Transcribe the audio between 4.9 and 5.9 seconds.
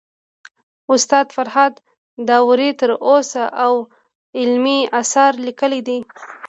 اثار ليکلي